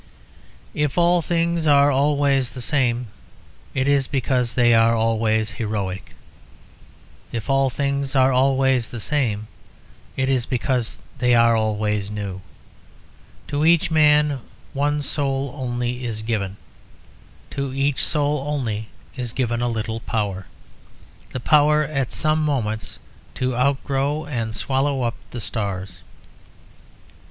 [0.73, 3.09] "If all things are always the same,
[3.75, 6.15] it is because they are always heroic.
[7.31, 9.47] If all things are always the same,
[10.17, 12.41] it is because they are always new.
[13.49, 14.39] To each man
[14.73, 16.57] one soul only is given;
[17.51, 20.47] to each soul only is given a little power
[21.29, 22.97] the power at some moments
[23.35, 26.01] to outgrow and swallow up the stars.